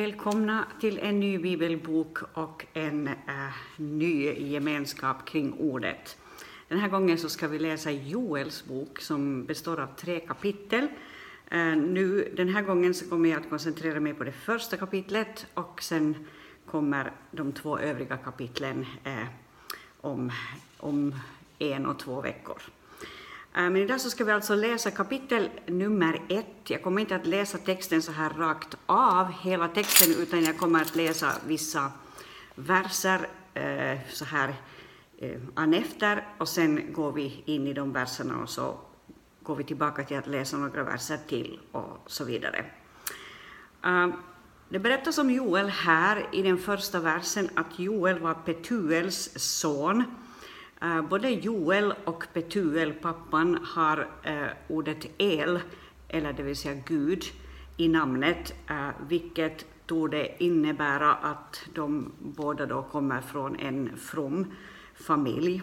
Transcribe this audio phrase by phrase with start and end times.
[0.00, 3.14] Välkomna till en ny bibelbok och en äh,
[3.76, 6.16] ny gemenskap kring ordet.
[6.68, 10.88] Den här gången så ska vi läsa Joels bok som består av tre kapitel.
[11.50, 15.46] Äh, nu, den här gången så kommer jag att koncentrera mig på det första kapitlet
[15.54, 16.26] och sen
[16.66, 19.26] kommer de två övriga kapitlen äh,
[20.00, 20.32] om,
[20.76, 21.14] om
[21.58, 22.62] en och två veckor.
[23.54, 26.70] Äh, men idag så ska vi alltså läsa kapitel nummer ett.
[26.70, 30.82] Jag kommer inte att läsa texten så här rakt av, hela texten, utan jag kommer
[30.82, 31.92] att läsa vissa
[32.54, 34.54] verser äh, så här
[35.18, 36.26] äh, anefter.
[36.38, 38.78] och sen går vi in i de verserna och så
[39.42, 42.64] går vi tillbaka till att läsa några verser till och så vidare.
[44.68, 50.04] Det berättas om Joel här i den första versen att Joel var Petuels son
[50.82, 55.60] Eh, både Joel och Petuel, pappan, har eh, ordet El,
[56.08, 57.24] eller det vill säga Gud,
[57.76, 64.52] i namnet, uh, vilket torde innebära att de båda då kommer från en from
[64.94, 65.62] familj.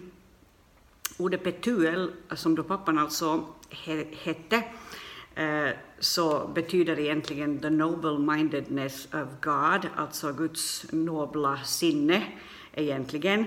[1.18, 4.64] Ordet Petuel, som då pappan alltså he hette,
[6.00, 12.24] så betyder egentligen the noble mindedness of God, alltså Guds nobla sinne
[12.74, 13.46] egentligen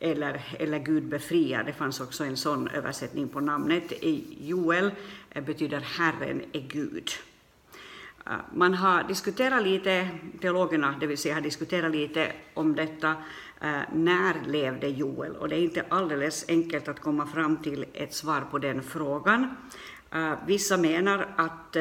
[0.00, 1.64] eller, eller Gud befriar.
[1.64, 3.92] Det fanns också en sån översättning på namnet.
[4.40, 4.90] Joel
[5.30, 7.10] eh, betyder Herren är Gud.
[8.26, 10.08] Eh, man har diskuterat lite,
[10.40, 13.10] teologerna det vill säga har diskuterat lite om detta,
[13.60, 15.36] eh, när levde Joel?
[15.36, 19.56] Och det är inte alldeles enkelt att komma fram till ett svar på den frågan.
[20.46, 21.76] Vissa menar att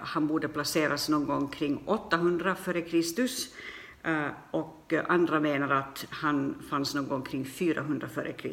[0.00, 3.02] han borde placeras någon gång kring 800 f.Kr.
[4.04, 8.52] Eh, och andra menar att han fanns någon gång kring 400 f.Kr.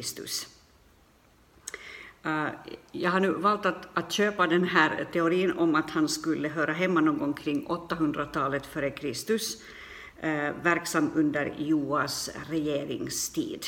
[2.24, 2.46] Eh,
[2.92, 6.72] jag har nu valt att, att, köpa den här teorin om att han skulle höra
[6.72, 9.06] hemma någon gång kring 800-talet f.Kr.
[10.26, 13.64] Eh, verksam under Joas regeringstid.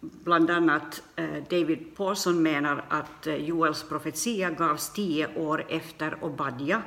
[0.00, 1.02] Bland annat
[1.50, 6.82] David Paulson menar att Joels profetia gavs tio år efter Obadja,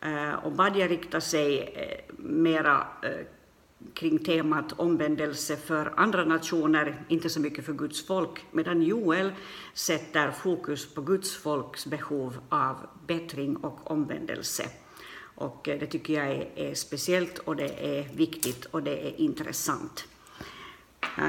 [0.00, 3.26] Eh, och Badja riktar sig eh, mera eh,
[3.94, 9.32] kring temat omvändelse för andra nationer, inte så mycket för Guds folk, medan Joel
[9.74, 14.64] sätter fokus på Guds folks behov av bättring och omvändelse.
[15.34, 20.04] Och det tycker jag är, är speciellt och det är viktigt och det är intressant.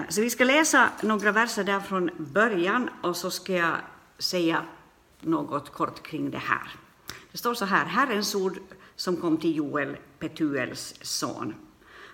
[0.09, 3.75] Så vi ska läsa några verser där från början och så ska jag
[4.17, 4.65] säga
[5.21, 6.71] något kort kring det här.
[7.31, 8.59] Det står så här, Herrens ord
[8.95, 11.55] som kom till Joel, Petuels son.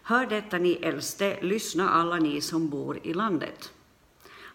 [0.04, 3.74] Hör detta ni äldste, lyssna alla ni som bor i landet.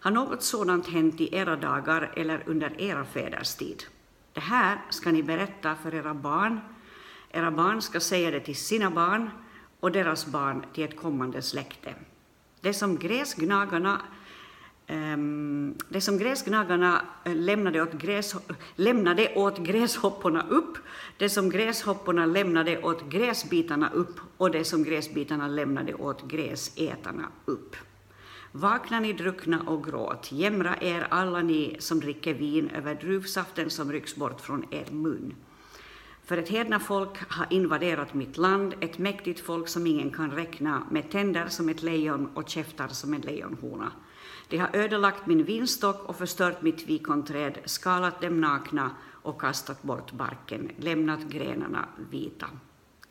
[0.03, 3.83] Har något sådant hänt i era dagar eller under era fäders tid?
[4.33, 6.59] Det här ska ni berätta för era barn.
[7.31, 9.29] Era barn ska säga det till sina barn
[9.79, 11.95] och deras barn till ett kommande släkte.
[12.61, 14.01] Det som gräsgnagarna
[14.87, 18.35] Ehm, det som gräsgnagarna eh, lämnade åt, gräs,
[18.75, 20.77] lämnade åt gräshopporna upp,
[21.17, 27.75] det som gräshopporna lämnade åt gräsbitarna upp och det som gräsbitarna lämnade åt gräsätarna upp.
[28.51, 33.91] Vakna ni druckna och gråt, jämra er alla ni som dricker vin över druvsaften som
[33.91, 35.33] rycks bort från er mun.
[36.25, 40.87] För ett hedna folk har invaderat mitt land, ett mäktigt folk som ingen kan räkna,
[40.91, 43.91] med tänder som ett lejon och käftar som en lejonhona.
[44.53, 48.91] De har ödelagt min vinstock och förstört mitt vikonträd, skalat dem nakna
[49.21, 52.47] och kastat bort barken, lämnat grenarna vita.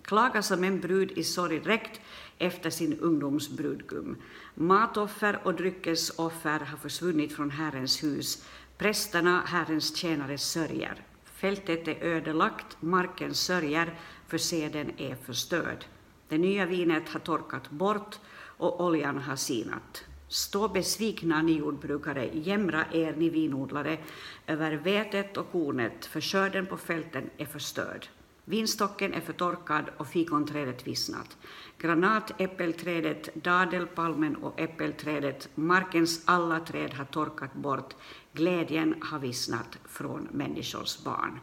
[0.03, 2.01] Klaga som en brud i sorgdräkt
[2.39, 4.17] efter sin ungdoms brudgum.
[4.55, 8.45] Matoffer och dryckesoffer har försvunnit från Herrens hus.
[8.79, 10.95] Prästerna, Herrens tjänare, sörjer.
[11.25, 13.99] Fältet är ödelagt, marken sörjer,
[14.29, 15.85] för seden är förstörd.
[16.29, 18.19] Det nya vinet har torkat bort
[18.59, 20.05] och oljan har sinat.
[20.33, 23.99] Stå besvikna, ni jordbrukare, jämra er, ni vinodlare,
[24.47, 28.07] över vetet och kornet, för skörden på fälten är förstörd.
[28.45, 31.37] Vinstocken är förtorkad och fikonträdet vissnat.
[31.79, 37.95] Granatäppelträdet, dadelpalmen och äppelträdet, markens alla träd har torkat bort,
[38.33, 41.41] glädjen har vissnat från människors barn.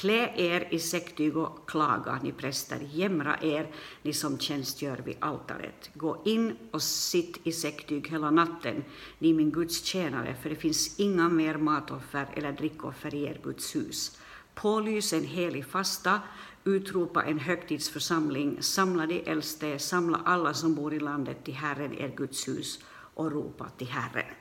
[0.00, 3.66] Klä er i säcktyg och klaga, ni präster, jämra er,
[4.02, 5.90] ni som tjänstgör vid altaret.
[5.94, 8.84] Gå in och sitt i säcktyg hela natten,
[9.18, 13.76] ni min Guds tjänare, för det finns inga mer matoffer eller drickoffer i er Guds
[13.76, 14.18] hus.
[14.54, 16.20] Pålys en helig fasta,
[16.64, 22.12] utropa en högtidsförsamling, samla de äldste, samla alla som bor i landet till Herren, er
[22.16, 22.78] Guds hus,
[23.14, 24.34] och ropa till Herren.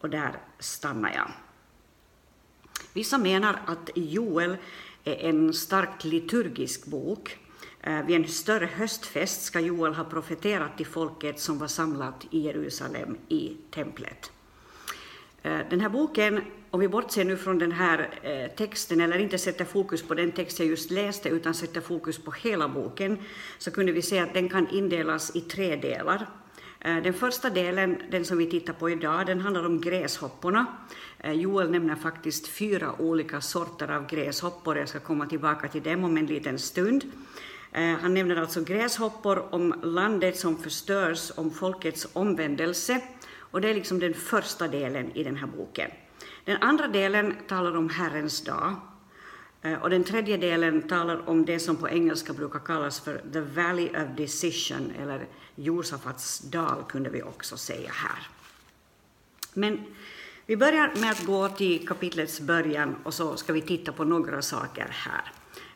[0.00, 1.32] Och där stannar jag.
[2.92, 4.56] Vissa menar att Joel
[5.04, 7.38] är en starkt liturgisk bok.
[7.80, 12.40] Eh, vid en större höstfest ska Joel ha profeterat till folket som var samlat i
[12.40, 14.32] Jerusalem i templet.
[15.42, 16.40] Eh, den här boken,
[16.70, 20.32] om vi bortser nu från den här eh, texten, eller inte sätter fokus på den
[20.32, 23.18] text jag just läste, utan sätter fokus på hela boken,
[23.58, 26.26] så kunde vi se att den kan indelas i tre delar.
[26.84, 30.66] Eh, den första delen, den som vi tittar på idag, den handlar om gräshopporna.
[31.18, 34.78] Eh, Joel nämner faktiskt fyra olika sorter av gräshoppor.
[34.78, 37.04] Jag ska komma tillbaka till dem om en liten stund.
[37.72, 43.00] Eh, han nämner alltså gräshoppor om landet som förstörs, om folkets omvändelse.
[43.38, 45.90] Och det är liksom den första delen i den här boken.
[46.44, 48.76] Den andra delen talar om Herrens dag.
[49.62, 53.40] Eh, och den tredje delen talar om det som på engelska brukar kallas för the
[53.40, 58.26] valley of decision, eller Josafats dal kunde vi också säga här.
[59.54, 59.80] Men
[60.46, 64.42] vi börjar med att gå till kapitlets början och så ska vi titta på några
[64.42, 65.32] saker här.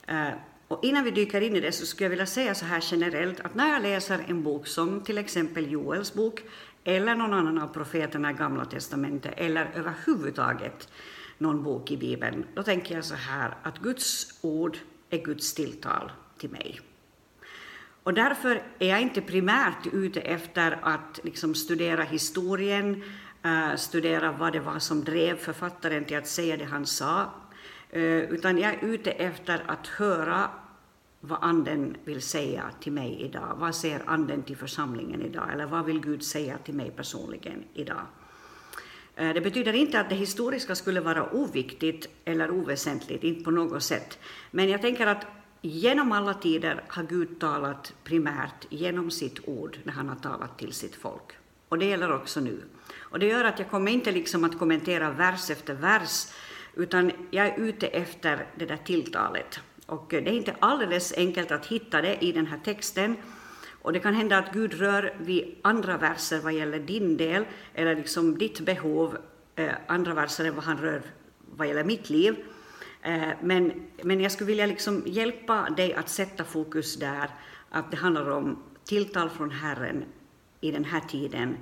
[0.06, 0.34] Eh,
[0.68, 3.40] och innan vi dyker in i det så skulle jag vilja säga så här generellt
[3.40, 6.42] att när jag läser en bok som till exempel Joels bok
[6.84, 10.88] eller någon annan av profeterna i Gamla testamentet eller överhuvudtaget
[11.38, 14.78] någon bok i Bibeln, då tänker jag så här att Guds ord
[15.10, 16.80] är Guds tilltal till mig.
[18.02, 23.02] Och därför är jag inte primärt ute efter att liksom studera historien,
[23.42, 27.30] eh, studera vad det var som drev författaren till att säga det han sa,
[27.90, 30.50] eh, utan jag är ute efter att höra
[31.20, 33.56] vad Anden vill säga till mig idag.
[33.58, 35.52] Vad säger Anden till församlingen idag?
[35.52, 38.06] Eller vad vill Gud säga till mig personligen idag?
[39.16, 43.82] Eh, det betyder inte att det historiska skulle vara oviktigt eller oväsentligt, inte på något
[43.82, 44.18] sätt.
[44.50, 45.26] Men jag tänker att
[45.62, 50.72] genom alla tider har Gud talat primärt genom sitt ord när han har talat till
[50.72, 51.32] sitt folk.
[51.68, 52.62] Och det gäller också nu.
[52.94, 56.26] Och det gör att jag kommer inte liksom att kommentera vers efter vers
[56.74, 59.60] utan jag är ute efter det där tilltalet.
[59.86, 63.16] Och det är inte alldeles enkelt att hitta det i den här texten.
[63.86, 67.44] Och det kan hända att Gud rör vid andra verser vad gäller din del,
[67.74, 69.18] eller liksom ditt behov,
[69.56, 71.02] eh, andra verser än vad han rör
[71.56, 72.36] vad gäller mitt liv.
[73.02, 77.30] Eh, men, men jag skulle vilja liksom hjälpa dig att sätta fokus där,
[77.70, 80.04] att det handlar om tilltal från Herren
[80.60, 81.56] i den här tiden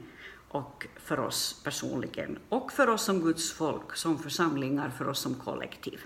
[0.48, 5.34] och för oss personligen och för oss som Guds folk, som församlingar, för oss som
[5.34, 6.00] kollektiv.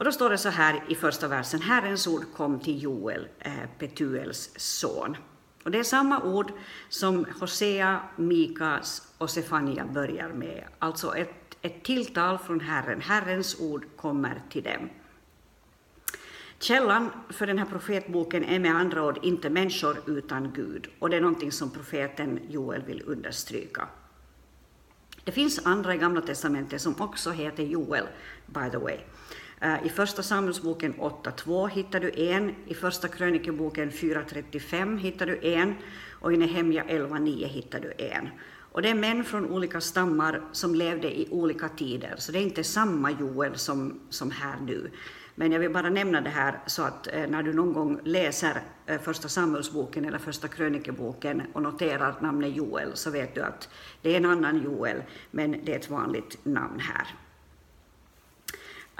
[0.00, 3.52] Och då står det så här i första versen, Herrens ord kom till Joel, eh,
[3.78, 5.16] Petuels son.
[5.64, 6.52] Och det är samma ord
[6.88, 13.00] som Hosea, Mikas och Sefania börjar med, alltså ett, ett tilltal från Herren.
[13.00, 14.90] Herrens ord kommer till dem.
[16.58, 21.16] Källan för den här profetboken är med andra ord inte människor utan Gud, och det
[21.16, 23.88] är någonting som profeten Joel vill understryka.
[25.24, 28.04] Det finns andra i Gamla testamentet som också heter Joel,
[28.46, 28.98] by the way.
[29.60, 35.74] Eh, I Första Samuelsboken 8.2 hittar du en, i Första krönikeboken 4.35 hittar du en
[36.20, 38.28] och i Nehemja 11.9 hittar du en.
[38.72, 42.42] Och det är män från olika stammar som levde i olika tider, så det är
[42.42, 44.90] inte samma Joel som, som här nu.
[45.34, 48.62] Men jag vill bara nämna det här så att eh, när du någon gång läser
[48.86, 53.68] eh, Första Samuelsboken eller Första krönikeboken och noterar namnet Joel så vet du att
[54.02, 57.06] det är en annan Joel, men det är ett vanligt namn här.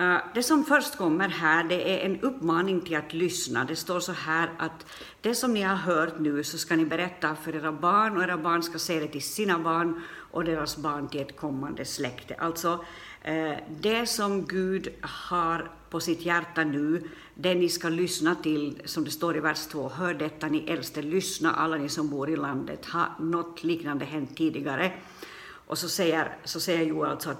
[0.01, 3.65] Eh, det som först kommer här det är en uppmaning till att lyssna.
[3.65, 4.87] Det står så här att
[5.21, 8.37] det som ni har hört nu så ska ni berätta för era barn och era
[8.39, 12.35] barn ska säga det till sina barn och deras barn till ett kommande släkte.
[12.35, 12.85] Alltså
[13.23, 19.05] eh, det som Gud har på sitt hjärta nu, det ni ska lyssna till, som
[19.05, 22.37] det står i vers 2, hör detta ni äldste, lyssna alla ni som bor i
[22.37, 24.93] landet, har något liknande hänt tidigare?
[25.71, 27.39] Och så säger, så säger Joel alltså att,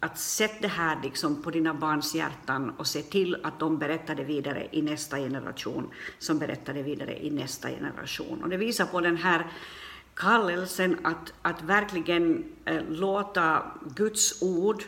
[0.00, 4.14] att sätt det här liksom på dina barns hjärtan och se till att de berättar
[4.14, 8.42] det vidare i nästa generation, som berättar det vidare i nästa generation.
[8.42, 9.46] Och det visar på den här
[10.14, 13.62] kallelsen att, att verkligen eh, låta
[13.94, 14.82] Guds ord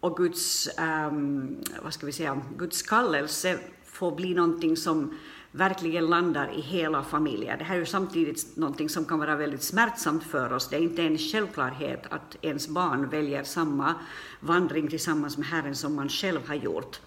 [0.00, 0.68] och Guds,
[1.08, 5.18] um, vad ska vi säga, Guds kallelse får bli någonting som
[5.56, 7.58] verkligen landar i hela familjen.
[7.58, 10.68] Det här är ju samtidigt någonting som kan vara väldigt smärtsamt för oss.
[10.68, 13.94] Det är inte en självklarhet att ens barn väljer samma
[14.40, 17.00] vandring tillsammans med Herren som man själv har gjort.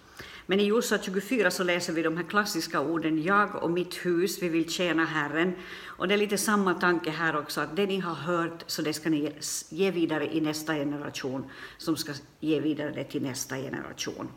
[0.46, 4.42] Men i Josua 24 så läser vi de här klassiska orden, jag och mitt hus,
[4.42, 5.52] vi vill tjäna Herren.
[5.86, 8.92] Och det är lite samma tanke här också, att det ni har hört, så det
[8.92, 9.32] ska ni
[9.70, 14.28] ge vidare i nästa generation, som ska ge vidare det till nästa generation.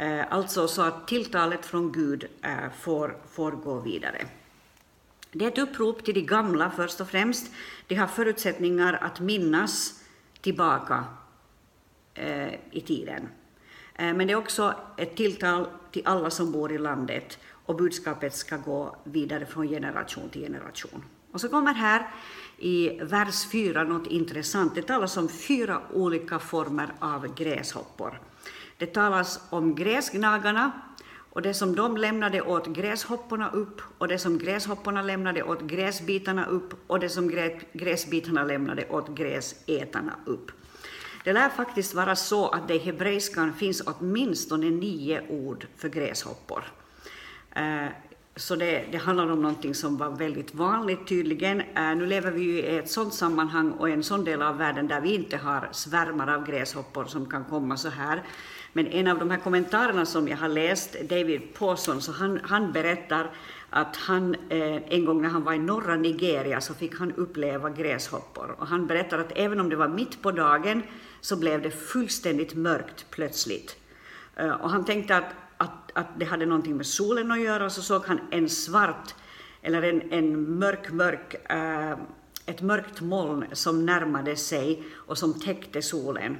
[0.00, 4.26] Eh, alltså så att tilltalet från Gud eh, får, får gå vidare.
[5.32, 7.52] Det är ett upprop till de gamla först och främst.
[7.86, 10.02] De har förutsättningar att minnas
[10.40, 11.04] tillbaka
[12.14, 13.28] eh, i tiden.
[13.94, 18.34] Eh, men det är också ett tilltal till alla som bor i landet och budskapet
[18.34, 21.04] ska gå vidare från generation till generation.
[21.32, 22.10] Och så kommer här
[22.58, 24.74] i vers 4 något intressant.
[24.74, 28.20] Det talas om fyra olika former av gräshoppor.
[28.80, 30.72] Det talas om gräsgnagarna
[31.30, 36.46] och det som de lämnade åt gräshopporna upp och det som gräshopporna lämnade åt gräsbitarna
[36.46, 37.28] upp och det som
[37.72, 40.50] gräsbitarna lämnade åt gräsätarna upp.
[41.24, 46.64] Det lär faktiskt vara så att det i hebreiskan finns åtminstone nio ord för gräshoppor.
[47.52, 47.86] Eh,
[48.36, 51.60] så det, det handlar om någonting som var väldigt vanligt tydligen.
[51.60, 54.88] Eh, nu lever vi ju i ett sådant sammanhang och en sån del av världen
[54.88, 58.22] där vi inte har svärmar av gräshoppor som kan komma så här.
[58.72, 62.72] Men en av de här kommentarerna som jag har läst, David Pawson, så han, han
[62.72, 63.30] berättar
[63.70, 67.70] att han eh, en gång när han var i norra Nigeria så fick han uppleva
[67.70, 68.56] gräshoppor.
[68.58, 70.82] Och han berättar att även om det var mitt på dagen
[71.20, 73.76] så blev det fullständigt mörkt plötsligt.
[74.36, 77.72] Eh, och han tänkte att att, att det hade någonting med solen att göra, och
[77.72, 79.14] så såg han en svart,
[79.62, 81.98] eller en, en mörk, mörk, eh,
[82.46, 86.36] ett mörkt moln som närmade sig och som täckte solen.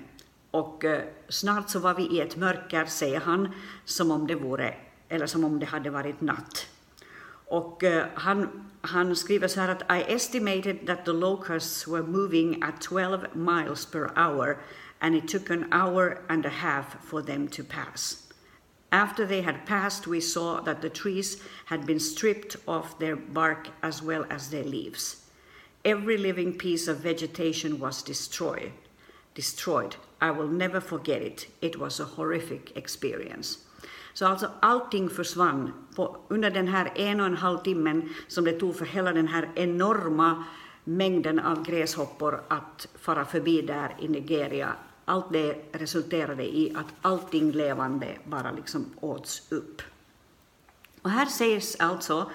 [0.50, 3.48] Och äh, snart så var vi i ett mörker, säger han,
[3.84, 4.74] som om det vore,
[5.08, 6.66] eller som om det hade varit natt.
[7.50, 12.62] Och äh, han, han skriver så här att I estimated that the locusts were moving
[12.62, 14.56] at 12 miles per hour
[14.98, 18.28] and it took an hour and a half for them to pass.
[18.92, 23.68] After they had passed, we saw that the trees had been stripped off their bark
[23.82, 25.16] as well as their leaves.
[25.84, 28.72] Every living piece of vegetation was destroyed.
[29.34, 29.96] Destroyed.
[30.22, 31.48] I will never forget it.
[31.60, 33.58] It was a horrific experience.
[34.12, 38.52] Så alltså allting försvann på, under den här en och en halv timmen som det
[38.52, 40.44] tog för hela den här enorma
[40.84, 44.76] mängden av gräshoppor att fara förbi där i Nigeria
[45.10, 49.82] allt det resulterade i att allting levande bara liksom åts upp.
[51.02, 52.30] Och här sägs alltså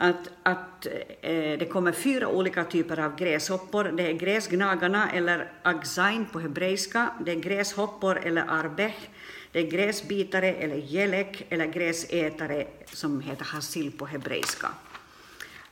[0.00, 0.86] att, att
[1.20, 3.84] eh, det kommer fyra olika typer av gräshoppor.
[3.84, 9.08] Det är gräsgnagarna, eller agzain på hebreiska, det är gräshoppor, eller arbech,
[9.52, 14.68] det är gräsbitare, eller jelek, eller gräsätare, som heter hasil på hebreiska.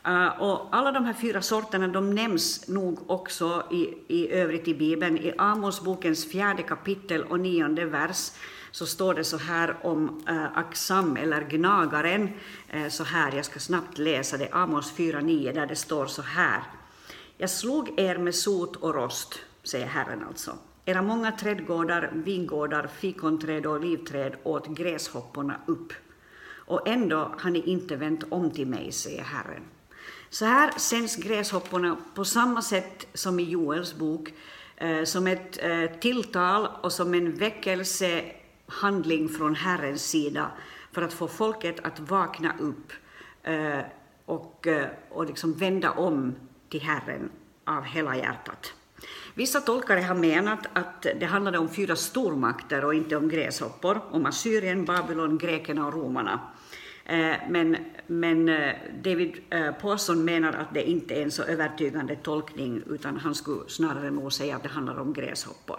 [0.09, 4.75] Uh, och alla de här fyra sorterna de nämns nog också i, i övrigt i
[4.75, 5.19] Bibeln.
[5.19, 8.31] I Amosbokens fjärde kapitel och nionde vers
[8.71, 12.31] så står det så här om eh, Aksam, eller gnagaren,
[12.69, 16.63] eh, så här, jag ska snabbt läsa det, Amos 4.9, där det står så här.
[17.37, 20.59] Jag slog er med sot och rost, säger Herren alltså.
[20.85, 25.93] Era många trädgårdar, vingårdar, fikonträd och olivträd åt gräshopporna upp.
[26.51, 29.63] Och ändå har ni inte vänt om till mig, säger Herren.
[30.31, 34.33] Så här sänds gräshopporna på samma sätt som i Joels bok,
[34.77, 38.25] eh, som ett eh, tilltal och som en väckelse
[38.69, 40.51] handling från Herrens sida
[40.93, 42.93] för att få folket att vakna upp
[43.43, 43.81] eh,
[44.25, 46.35] och, eh, och liksom vända om
[46.69, 47.31] till Herren
[47.65, 48.73] av hela hjärtat.
[49.35, 54.27] Vissa tolkare har menat att det handlade om fyra stormakter och inte om gräshoppor, om
[54.27, 56.41] Assyrien, Babylon, grekerna och romarna.
[57.05, 59.37] Eh, men, men eh, David
[59.81, 64.33] Paulson menar att det inte är en så övertygande tolkning, utan han skulle snarare nog
[64.33, 65.79] säga att det handlar om gräshoppor.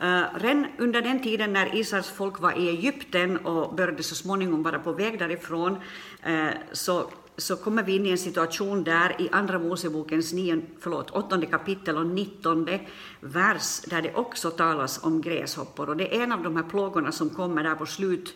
[0.00, 4.62] Eh, redan under den tiden när Israels folk var i Egypten och började så småningom
[4.62, 5.76] vara på väg därifrån,
[6.22, 11.10] eh, så, så kommer vi in i en situation där i Andra Mosebokens nion, förlåt,
[11.10, 12.80] åttonde kapitel och nittonde
[13.20, 15.88] vers, där det också talas om gräshoppor.
[15.88, 18.34] Och det är en av de här plågorna som kommer där på slut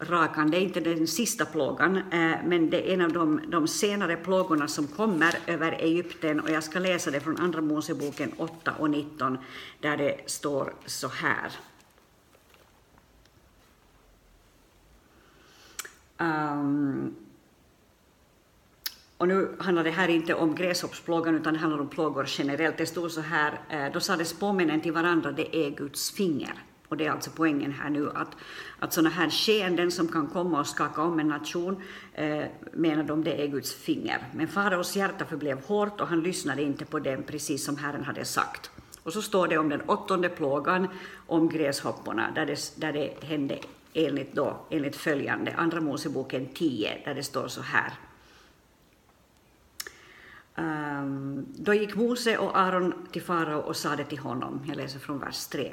[0.00, 0.50] rakan.
[0.50, 4.16] Det är inte den sista plågan, eh, men det är en av de, de senare
[4.16, 8.90] plågorna som kommer över Egypten och jag ska läsa det från Andra Moseboken 8 och
[8.90, 9.38] 19
[9.80, 11.52] där det står så här.
[16.18, 17.16] Um,
[19.16, 22.76] och nu handlar det här inte om gräshoppsplågan utan det handlar om plågor generellt.
[22.76, 26.52] Det stod så här, eh, då sades påminnen till varandra, det är Guds finger.
[26.90, 28.36] Och det är alltså poängen här nu att,
[28.78, 31.82] att sådana här skeenden som kan komma och skaka om en nation
[32.14, 34.18] eh, menar de det är Guds finger.
[34.34, 38.24] Men faraos hjärta förblev hårt och han lyssnade inte på dem precis som Herren hade
[38.24, 38.70] sagt.
[39.02, 40.88] Och så står det om den åttonde plågan
[41.26, 43.58] om gräshopporna där det, där det hände
[43.92, 47.92] enligt, då, enligt följande, Andra Moseboken 10, där det står så här.
[50.54, 55.18] Um, då gick Mose och Aron till farao och sade till honom, jag läser från
[55.18, 55.72] vers 3.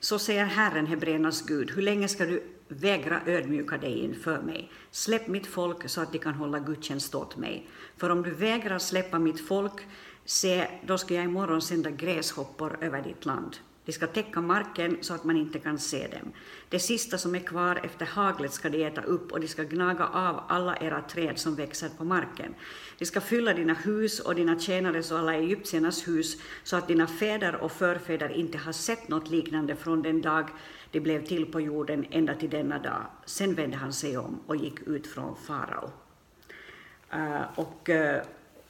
[0.00, 4.70] Så säger Herren, Hebreernas Gud, hur länge ska du vägra ödmjuka dig inför mig?
[4.90, 7.68] Släpp mitt folk så att de kan hålla gudstjänst åt mig.
[7.96, 9.86] För om du vägrar släppa mitt folk,
[10.24, 13.56] se, då ska jag imorgon sända gräshoppor över ditt land.
[13.84, 16.32] De ska täcka marken så att man inte kan se dem.
[16.68, 20.06] Det sista som är kvar efter haglet ska de äta upp och de ska gnaga
[20.06, 22.54] av alla era träd som växer på marken.
[22.98, 27.06] De ska fylla dina hus och dina tjänares och alla egyptiernas hus så att dina
[27.06, 30.48] fäder och förfäder inte har sett något liknande från den dag
[30.90, 33.02] de blev till på jorden ända till denna dag.
[33.24, 35.90] Sen vände han sig om och gick ut från farao.
[37.14, 38.22] Uh, och, uh,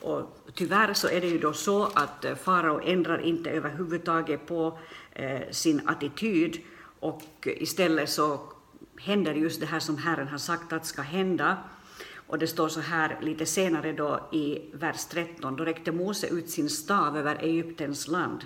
[0.02, 4.78] och tyvärr så är det ju då så att eh, farao ändrar inte överhuvudtaget på
[5.12, 6.58] eh, sin attityd
[7.00, 8.40] och istället så
[9.00, 11.56] händer just det här som Herren har sagt att ska hända.
[12.26, 16.50] Och det står så här lite senare då i vers 13, då räckte Mose ut
[16.50, 18.44] sin stav över Egyptens land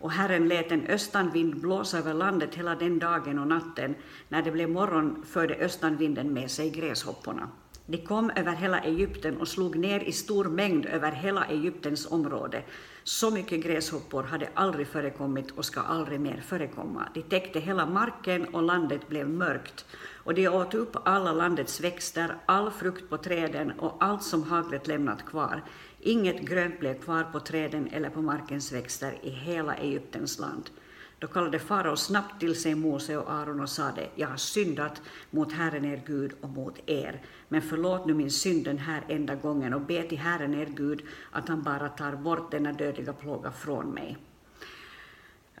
[0.00, 3.94] och Herren lät en östanvind blåsa över landet hela den dagen och natten.
[4.28, 7.48] När det blev morgon förde östanvinden med sig gräshopporna.
[7.90, 12.62] De kom över hela Egypten och slog ner i stor mängd över hela Egyptens område.
[13.04, 17.08] Så mycket gräshoppor hade aldrig förekommit och ska aldrig mer förekomma.
[17.14, 19.86] De täckte hela marken och landet blev mörkt.
[20.24, 24.86] Och de åt upp alla landets växter, all frukt på träden och allt som haglet
[24.86, 25.62] lämnat kvar.
[26.00, 30.70] Inget grönt blev kvar på träden eller på markens växter i hela Egyptens land.
[31.18, 35.52] Då kallade farao snabbt till sig Mose och Aron och sade, jag har syndat mot
[35.52, 39.74] Herren er Gud och mot er, men förlåt nu min synd den här enda gången
[39.74, 43.90] och be till Herren er Gud att han bara tar bort denna dödliga plåga från
[43.90, 44.16] mig.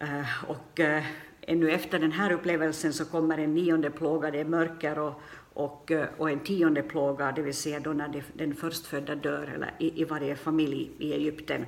[0.02, 1.02] Uh, och uh,
[1.40, 5.22] ännu efter den här upplevelsen så kommer en nionde plåga, det är mörker och,
[5.52, 9.52] och, uh, och en tionde plåga, det vill säga då när det, den förstfödda dör
[9.54, 11.66] eller i, i varje familj i Egypten.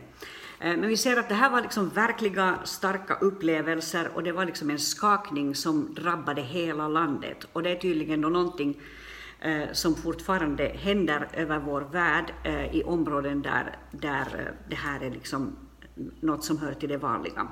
[0.60, 4.44] Eh, men vi ser att det här var liksom verkliga starka upplevelser och det var
[4.44, 7.46] liksom en skakning som drabbade hela landet.
[7.52, 8.80] Och det är tydligen då någonting
[9.40, 15.10] eh, som fortfarande händer över vår värld eh, i områden där, där det här är
[15.10, 15.56] liksom
[16.20, 17.48] något som hör till det vanliga.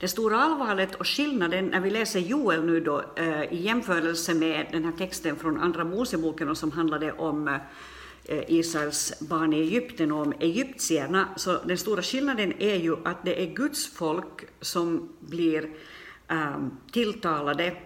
[0.00, 3.04] Det stora allvaret och skillnaden när vi läser Joel nu då
[3.50, 7.58] i jämförelse med den här texten från Andra Moseboken och som handlade om
[8.30, 13.24] Eh, Israels barn i Egypten och om egyptierna, så den stora skillnaden är ju att
[13.24, 15.70] det är Guds folk som blir
[16.28, 17.76] um, tilltalade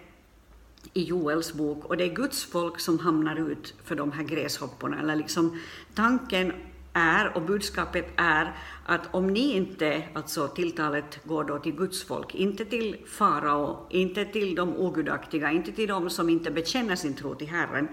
[0.93, 4.99] i Joels bok och det är Guds folk som hamnar ut för de här gräshopporna.
[4.99, 5.59] Eller liksom,
[5.95, 6.53] tanken
[6.93, 12.35] är och budskapet är att om ni inte, alltså tilltalet går då till Guds folk,
[12.35, 17.35] inte till farao, inte till de ogudaktiga, inte till de som inte bekänner sin tro
[17.35, 17.87] till Herren,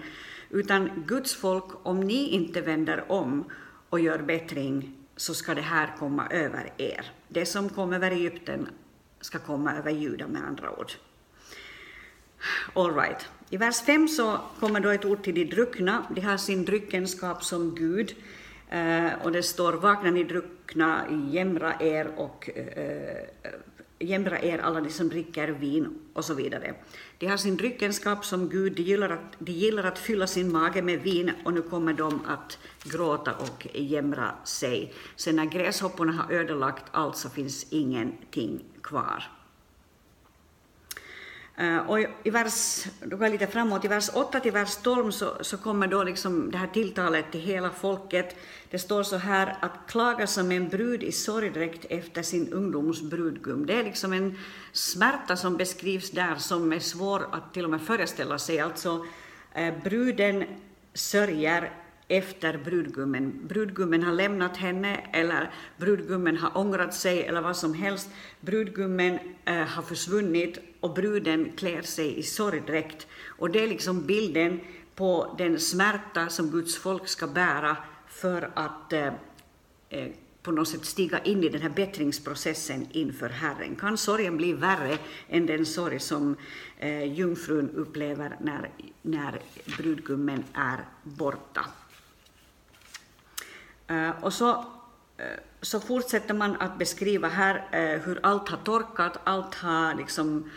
[0.51, 3.45] utan Guds folk, om ni inte vänder om
[3.89, 7.11] och gör bättring, så ska det här komma över er.
[7.27, 8.67] Det som kom över Egypten
[9.21, 10.91] ska komma över Juda med andra ord.
[12.73, 13.29] All right.
[13.49, 16.05] I vers 5 så kommer då ett ord till de druckna.
[16.15, 18.15] De har sin dryckenskap som Gud.
[18.69, 23.51] Eh, och det står vakna ni druckna, jämra er och eh, eh,
[24.01, 26.73] jämra er alla de som dricker vin och så vidare.
[27.17, 30.81] De har sin dryckenskap som Gud, de gillar, att, de gillar att fylla sin mage
[30.81, 34.93] med vin och nu kommer de att gråta och jämra sig.
[35.15, 39.40] Sen när gräshopporna har ödelagt allt så finns ingenting kvar.
[41.61, 45.11] Eh, och i vers, då går jag lite framåt, i vers 8 till vers 12
[45.11, 48.35] så, så kommer då liksom det här tilltalet till hela folket.
[48.69, 53.65] Det står så här att klaga som en brud i sorgdräkt efter sin ungdoms brudgum.
[53.65, 54.37] Det är liksom en
[54.71, 58.59] smärta som beskrivs där som är svår att till och med föreställa sig.
[58.59, 59.05] Alltså
[59.53, 60.43] eh, bruden
[60.93, 61.71] sörjer
[62.07, 63.47] efter brudgummen.
[63.47, 68.09] Brudgummen har lämnat henne eller brudgummen har ångrat sig eller vad som helst.
[68.39, 73.07] Brudgummen eh, har försvunnit och bruden klär sig i sorgdräkt.
[73.37, 74.59] Och det är liksom bilden
[74.95, 79.13] på den smärta som Guds folk ska bära för att eh,
[79.89, 80.11] eh,
[80.43, 83.75] på något sätt stiga in i den här bättringsprocessen inför Herren.
[83.75, 84.97] Kan sorgen bli värre
[85.29, 86.35] än den sorg som
[86.77, 88.69] eh, jungfrun upplever när,
[89.01, 89.39] när
[89.77, 91.65] brudgummen är borta?
[93.87, 94.49] Eh, och så,
[95.17, 95.25] eh,
[95.61, 100.49] så fortsätter man att beskriva här eh, hur allt har torkat, allt har liksom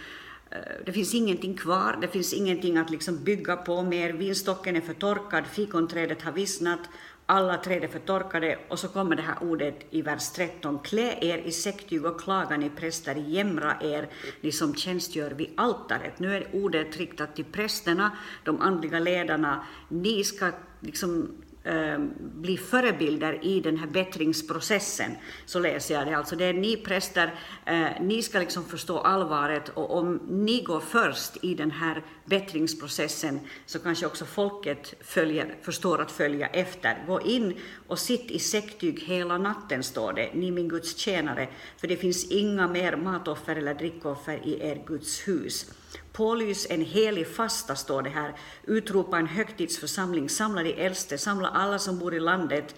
[0.50, 4.12] eh, det finns ingenting kvar, det finns ingenting att liksom bygga på mer.
[4.12, 6.80] Vinstocken är förtorkad, fikonträdet har vissnat,
[7.26, 10.78] alla träd är förtorkade och så kommer det här ordet i vers 13.
[10.78, 14.08] Klä er i säcktyg och klaga ni präster, jämra er,
[14.40, 16.18] ni som tjänstgör vid altaret.
[16.18, 19.66] Nu är ordet riktat till prästerna, de andliga ledarna.
[19.88, 26.16] Ni ska liksom Ehm, bli förebilder i den här bättringsprocessen, så läser jag det.
[26.16, 30.80] Alltså det är ni präster, eh, ni ska liksom förstå allvaret och om ni går
[30.80, 37.04] först i den här bättringsprocessen så kanske också folket följer, förstår att följa efter.
[37.06, 37.54] Gå in
[37.86, 42.30] och sitt i säcktyg hela natten, står det, ni min Guds tjänare, för det finns
[42.30, 45.70] inga mer matoffer eller drickoffer i er Guds hus.
[46.14, 48.34] Pålys en helig fasta, står det här.
[48.64, 52.74] Utropa en högtidsförsamling, samla de äldste, samla alla som bor i landet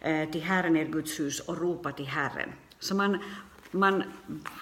[0.00, 2.52] eh, till Herren, er Guds hus, och ropa till Herren.
[2.78, 3.18] Så man,
[3.70, 4.02] man,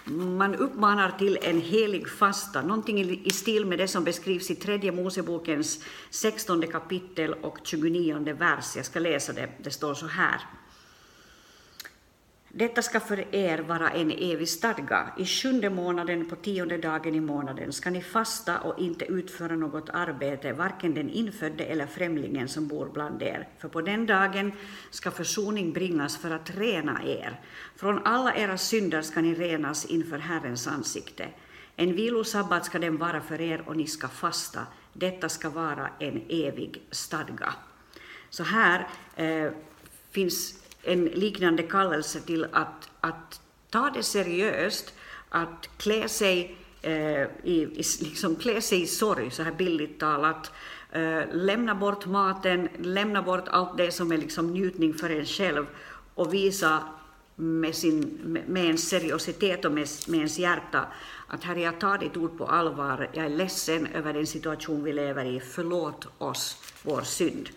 [0.05, 4.55] man uppmanar till en helig fasta, någonting i, i stil med det som beskrivs i
[4.55, 8.77] tredje Mosebokens 16 kapitel och 29 vers.
[8.77, 10.41] Jag ska läsa det, det står så här.
[12.59, 15.13] Detta ska för er vara en evig stadga.
[15.19, 19.91] I sjunde månaden på tionde dagen i månaden ska ni fasta och inte utföra något
[19.91, 23.49] arbete, varken den infödde eller främlingen som bor bland er.
[23.59, 24.53] För på den dagen
[24.91, 27.41] ska försoning bringas för att rena er.
[27.77, 31.29] Från alla era synder ska ni renas inför Herrens ansikte.
[31.77, 34.67] En vilosabbat ska den vara för er och ni ska fasta.
[34.93, 37.55] Detta ska vara en evig stadga.
[38.31, 39.53] Så här eh,
[40.11, 44.95] finns en liknande kallelse till att, att ta det seriöst,
[45.29, 50.53] att klä sig, eh, i, liksom klä sig i sorg, så här billigt talat,
[50.93, 55.67] eh, lämna bort maten, lämna bort allt det som är liksom njutning för en själv
[56.15, 56.83] och visa
[57.37, 60.87] med, sin, med ens seriositet och med, med ens hjärta
[61.27, 64.93] att Herre, jag tar ditt ord på allvar, jag är ledsen över den situation vi
[64.93, 67.49] lever i, förlåt oss vår synd.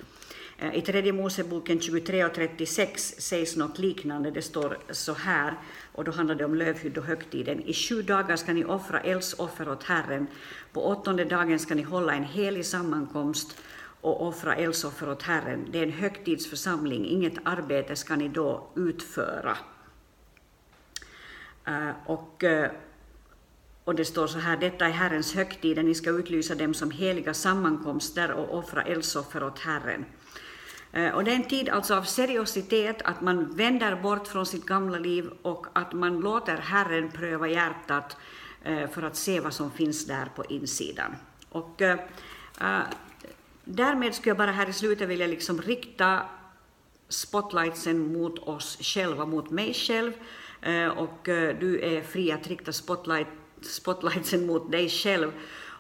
[0.62, 4.32] Eh, I tredje Moseboken 23 och 36 sägs något liknande.
[4.32, 5.54] Det står så här,
[5.94, 7.62] och då handlar det om lövhydd och högtiden.
[7.62, 10.28] I sju dagar ska ni offra eldsoffer åt Herren.
[10.74, 13.58] På åttonde dagen ska ni hålla en helig sammankomst
[14.02, 15.68] och offra eldsoffer åt Herren.
[15.72, 19.58] Det är en högtidsförsamling, inget arbete ska ni då utföra.
[21.66, 22.72] Eh, och, eh,
[23.84, 27.34] och det står så här, detta är Herrens högtider, ni ska utlysa dem som heliga
[27.34, 30.06] sammankomster och offra eldsoffer åt Herren.
[30.92, 34.66] Eh, och det är en tid alltså av seriositet, att man vänder bort från sitt
[34.66, 38.18] gamla liv och att man låter Herren pröva hjärtat
[38.64, 41.16] eh, för att se vad som finns där på insidan.
[41.50, 42.00] Och, äh,
[43.64, 46.22] därmed skulle jag bara här i slutet vilja liksom rikta
[47.10, 50.14] spotlightsen mot oss själva, mot mig själv,
[50.62, 51.20] äh, och
[51.60, 53.28] du är fri att rikta spotlight,
[53.62, 55.32] spotlightsen mot dig själv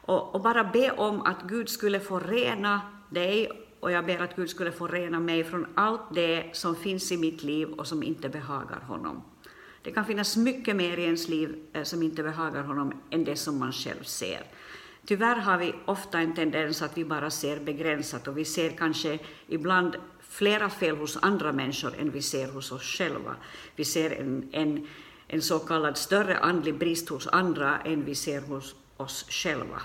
[0.06, 4.36] och, och bara be om att Gud skulle få rena dig och jag ber att
[4.36, 8.04] Gud skulle få rena mig från allt det som finns i mitt liv och som
[8.04, 9.24] inte behagar honom.
[9.82, 13.36] Det kan finnas mycket mer i ens liv eh, som inte behagar honom än det
[13.36, 14.44] som man själv ser.
[15.06, 19.20] Tyvärr har vi ofta en tendens att vi bara ser begränsat och vi ser kanske
[19.48, 23.36] ibland flera fel hos andra människor än vi ser hos oss själva.
[23.76, 24.88] Vi ser en, en,
[25.28, 29.82] en så kallad större andlig brist hos andra än vi ser hos oss själva.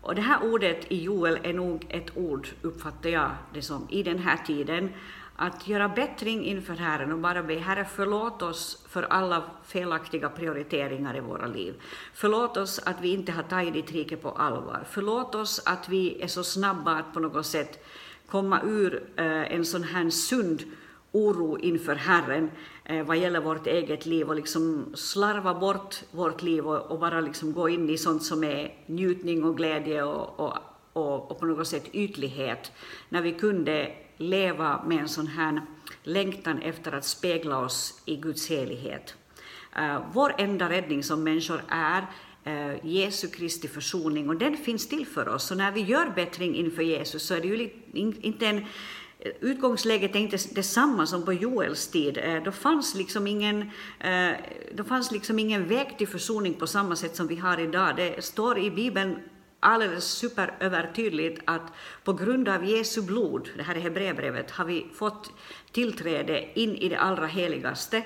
[0.00, 4.02] Och det här ordet i Joel är nog ett ord, uppfattar jag det som, i
[4.02, 4.90] den här tiden,
[5.36, 11.16] att göra bättring inför Herren och bara be Herre förlåt oss för alla felaktiga prioriteringar
[11.16, 11.74] i våra liv.
[12.14, 14.84] Förlåt oss att vi inte har tagit ditt rike på allvar.
[14.90, 17.84] Förlåt oss att vi är så snabba att på något sätt
[18.26, 20.62] komma ur eh, en sån här sund
[21.12, 22.50] oro inför Herren
[22.90, 27.20] Eh, vad gäller vårt eget liv och liksom slarva bort vårt liv och, och, bara
[27.20, 30.58] liksom gå in i sånt som är njutning och glädje och, och,
[30.92, 32.72] och, och på något sätt ytlighet,
[33.08, 35.62] när vi kunde leva med en sån här
[36.02, 39.14] längtan efter att spegla oss i Guds helighet.
[39.78, 42.06] Uh, vår enda räddning som människor är
[42.46, 45.44] uh, Jesu Kristi försoning och den finns till för oss.
[45.44, 47.70] Så när vi gör bättring inför Jesus så är det ju
[48.20, 48.64] inte en
[49.40, 52.18] Utgångsläget är inte detsamma som på Joels tid.
[52.18, 54.30] Eh, då fanns, liksom ingen, eh,
[54.74, 57.96] då fanns liksom ingen väg till försoning på samma sätt som vi har idag.
[57.96, 59.16] Det står i Bibeln
[59.60, 61.72] alldeles superövertydligt att
[62.04, 65.32] på grund av Jesu blod, det här är Hebreerbrevet, har vi fått
[65.72, 68.02] tillträde in i det allra heligaste.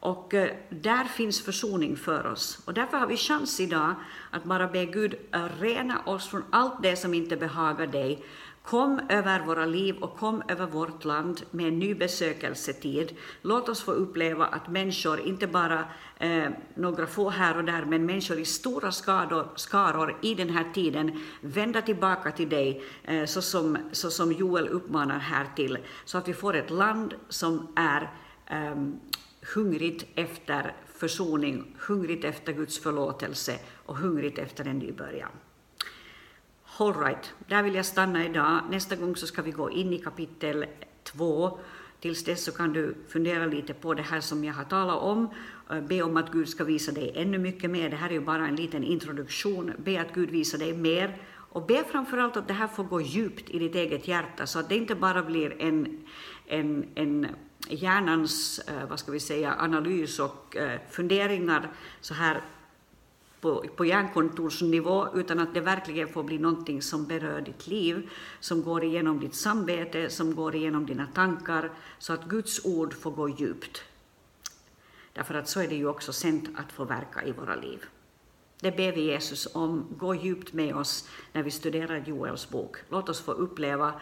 [0.00, 2.58] Och eh, där finns försoning för oss.
[2.64, 3.94] Och därför har vi chans idag
[4.30, 5.14] att bara be Gud
[5.60, 8.24] rena oss från allt det som inte behagar dig
[8.64, 13.16] Kom över våra liv och kom över vårt land med en ny besökelsetid.
[13.42, 15.84] Låt oss få uppleva att människor, inte bara
[16.18, 20.72] eh, några få här och där, men människor i stora skador, skaror i den här
[20.74, 26.18] tiden vända tillbaka till dig, eh, så, som, så som Joel uppmanar här till, så
[26.18, 28.10] att vi får ett land som är
[28.46, 28.76] eh,
[29.54, 35.30] hungrigt efter försoning, hungrigt efter Guds förlåtelse och hungrigt efter en ny början.
[36.76, 38.60] All right, där vill jag stanna idag.
[38.70, 40.66] Nästa gång så ska vi gå in i kapitel
[41.04, 41.58] 2.
[42.00, 45.28] Tills dess så kan du fundera lite på det här som jag har talat om.
[45.70, 47.90] Eh, be om att Gud ska visa dig ännu mycket mer.
[47.90, 49.72] Det här är ju bara en liten introduktion.
[49.78, 51.16] Be att Gud visar dig mer.
[51.32, 54.68] Och be framförallt att det här får gå djupt i ditt eget hjärta så att
[54.68, 56.06] det inte bara blir en,
[56.46, 57.26] en, en
[57.68, 62.40] hjärnans eh, vad ska vi säga, analys och eh, funderingar så här
[63.44, 68.62] på, på hjärnkontorsnivå, utan att det verkligen får bli någonting som berör ditt liv, som
[68.62, 73.28] går igenom ditt samvete, som går igenom dina tankar, så att Guds ord får gå
[73.28, 73.82] djupt.
[75.12, 77.84] Därför att så är det ju också sänt att få verka i våra liv.
[78.60, 79.86] Det ber vi Jesus om.
[79.98, 82.76] Gå djupt med oss när vi studerar Joels bok.
[82.88, 84.00] Låt oss få uppleva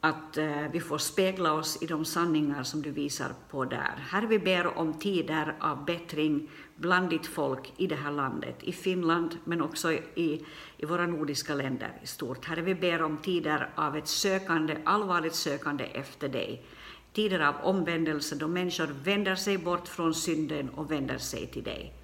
[0.00, 3.94] att eh, vi får spegla oss i de sanningar som du visar på där.
[4.10, 8.72] Herre, vi ber om tider av bättring bland ditt folk i det här landet, i
[8.72, 12.44] Finland, men också i, i våra nordiska länder i stort.
[12.44, 16.66] Herre, vi ber om tider av ett sökande, allvarligt sökande efter dig.
[17.12, 21.94] Tider av omvändelse då människor vänder sig bort från synden och vänder sig till dig.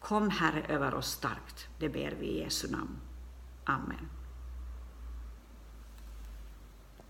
[0.00, 1.68] Kom, Herre, över oss starkt.
[1.78, 2.96] Det ber vi i Jesu namn.
[3.64, 4.17] Amen.